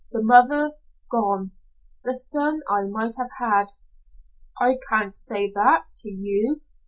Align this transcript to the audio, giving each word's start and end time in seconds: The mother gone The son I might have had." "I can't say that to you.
The 0.11 0.23
mother 0.23 0.73
gone 1.11 1.51
The 2.03 2.15
son 2.15 2.61
I 2.67 2.87
might 2.87 3.17
have 3.19 3.29
had." 3.37 3.67
"I 4.59 4.79
can't 4.89 5.15
say 5.15 5.51
that 5.53 5.83
to 5.97 6.09
you. 6.09 6.61